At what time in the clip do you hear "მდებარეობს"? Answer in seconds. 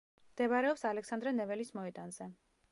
0.29-0.85